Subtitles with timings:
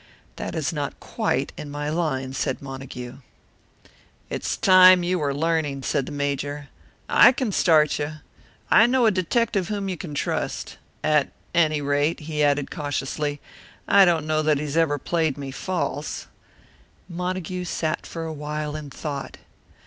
[0.37, 3.17] "That is not QUITE in my line," said Montague.
[4.31, 6.69] "It's time you were learning," said the Major.
[7.07, 8.13] "I can start you.
[8.71, 10.77] I know a detective whom you can trust.
[11.03, 13.41] At any rate," he added cautiously,
[13.87, 16.25] "I don't know that he's ever played me false."
[17.07, 19.37] Montague sat for a while in thought.